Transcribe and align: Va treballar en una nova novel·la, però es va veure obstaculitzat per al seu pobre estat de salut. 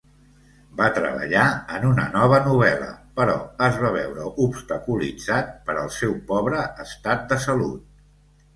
Va 0.77 0.85
treballar 0.93 1.43
en 1.79 1.85
una 1.89 2.05
nova 2.15 2.39
novel·la, 2.47 2.87
però 3.21 3.37
es 3.67 3.77
va 3.85 3.93
veure 3.99 4.27
obstaculitzat 4.47 5.55
per 5.69 5.79
al 5.85 5.95
seu 6.01 6.19
pobre 6.35 6.67
estat 6.89 7.25
de 7.33 7.43
salut. 7.49 7.89